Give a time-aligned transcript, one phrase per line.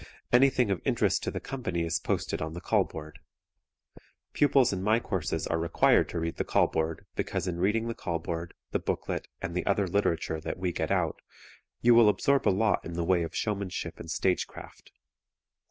[0.33, 3.19] Anything of interest to the company is posted on the call board.
[4.33, 7.93] Pupils in my courses are required to read the call board because in reading the
[7.93, 11.21] call board, the booklet and the other literature that we get out,
[11.81, 14.91] you will absorb a lot in the way of showmanship and stage craft.